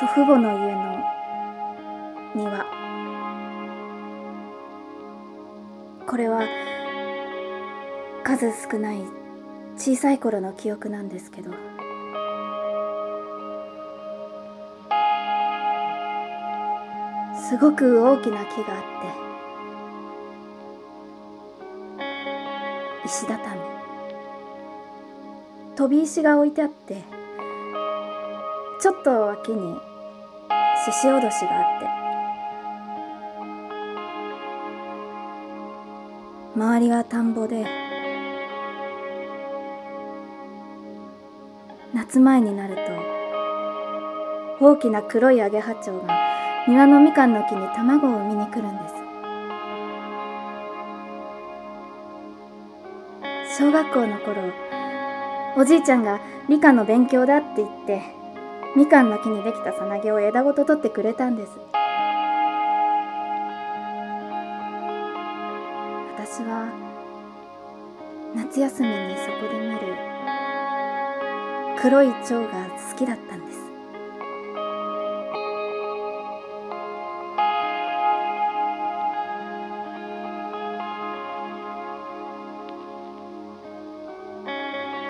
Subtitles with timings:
[0.00, 1.04] 祖父母の家の
[2.34, 2.66] 庭。
[6.04, 6.48] これは
[8.24, 9.02] 数少ない
[9.76, 11.52] 小さい頃の記憶なんですけど。
[17.48, 18.82] すごく大きな木があっ
[23.04, 23.60] て石畳。
[25.76, 27.23] 飛び石が置いてあって
[28.84, 29.80] ちょっと脇に
[30.84, 31.86] 獅子おどしがあって。
[36.54, 37.64] 周りは田んぼで
[41.94, 42.76] 夏前になる
[44.60, 46.14] と大きな黒いアゲハチョウが
[46.68, 48.88] 庭のみかんの木に卵を産みに来るんで
[53.48, 53.60] す。
[53.62, 54.52] 小学校の頃
[55.56, 56.20] おじいちゃんが
[56.50, 58.23] 理科の勉強だって言って
[58.76, 61.52] みかんの木にできたさなぎを枝ごと取ってくれたんです。
[66.16, 66.72] 私は
[68.34, 69.80] 夏休みにそこで見る
[71.80, 72.48] 黒い蝶が
[72.90, 73.60] 好きだったんです。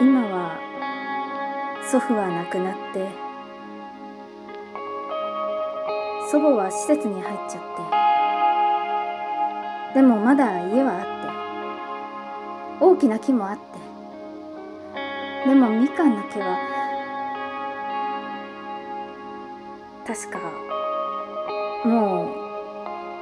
[0.02, 0.58] 今は
[1.90, 3.23] 祖父は亡くなって
[6.34, 7.62] 祖母は施設に入っちゃっ
[9.92, 9.94] て。
[9.94, 11.02] でもまだ家はあっ
[12.80, 12.84] て。
[12.84, 13.62] 大きな木もあって。
[15.48, 16.58] でもみかんの木は
[20.04, 20.40] 確か
[21.88, 22.26] もう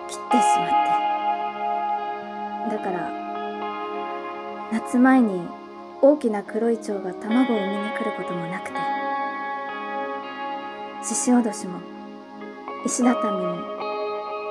[0.08, 0.68] 切ってしまっ
[2.70, 2.76] て。
[2.78, 3.10] だから
[4.72, 5.46] 夏前に
[6.00, 8.76] 大きな黒い蝶が卵を産みに来ることもなくて。
[11.04, 11.91] 獅子おどしも
[12.84, 13.56] 石畳も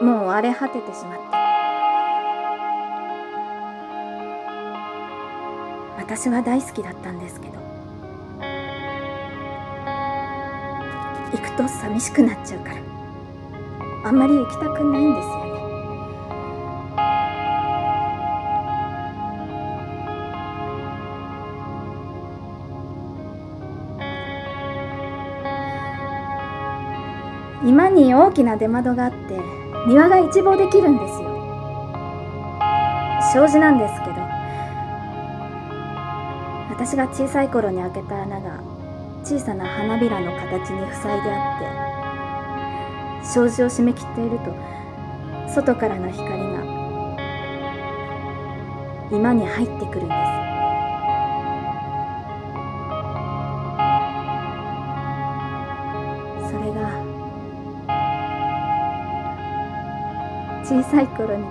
[0.02, 1.38] もう荒れ果ててしまった。
[5.98, 7.54] 私は大好きだったんですけど。
[11.32, 12.76] 行くと寂しくなっちゃうから。
[14.04, 15.51] あんまり行きたくないんですよ
[27.64, 29.40] 今に大きな出窓があって
[29.88, 31.32] 庭が一望できるんですよ。
[33.34, 34.16] 障子なんですけど
[36.70, 38.60] 私が小さい頃に開けた穴が
[39.24, 41.56] 小さな花びらの形に塞いであ
[43.22, 44.54] って障子を閉め切っていると
[45.54, 46.62] 外からの光が
[49.12, 50.16] 今に入ってくるんで
[50.48, 50.51] す。
[60.64, 61.44] 小さい頃に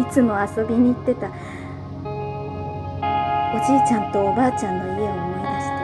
[0.00, 1.28] いつも遊びに行ってた
[3.54, 5.76] おじいちゃんとおばあちゃんの家を思い出して。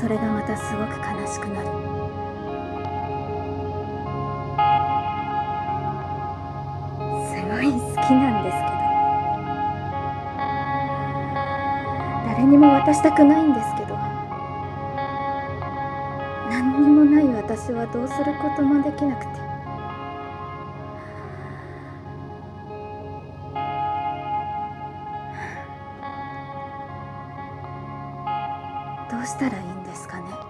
[0.00, 1.66] それがまたすごく悲しくなる。
[7.28, 8.70] すごい好きなんですけど。
[12.26, 13.89] 誰にも渡したくないんですけど。
[17.50, 19.40] 私はどうすることもできなくて。
[29.10, 30.49] どうしたらいいんですかね。